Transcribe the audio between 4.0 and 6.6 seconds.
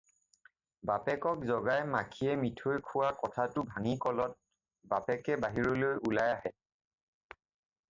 ক'লত বাপেকে বাহিৰলৈ ওলাই আহে